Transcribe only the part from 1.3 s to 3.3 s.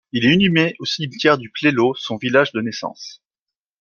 de Plélo, son village de naissance.